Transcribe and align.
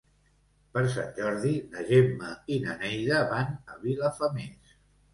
Per 0.77 0.81
Sant 0.93 1.11
Jordi 1.17 1.53
na 1.77 1.85
Gemma 1.91 2.33
i 2.57 2.59
na 2.67 2.81
Neida 2.83 3.23
van 3.37 3.55
a 3.61 3.81
Vilafamés. 3.87 4.79